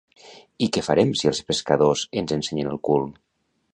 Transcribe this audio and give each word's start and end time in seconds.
I 0.67 0.69
què 0.77 0.81
farem 0.87 1.11
si 1.21 1.29
els 1.31 1.41
pescadors 1.49 2.07
ens 2.23 2.35
ensenyen 2.39 2.73
el 2.73 2.81
cul? 2.91 3.07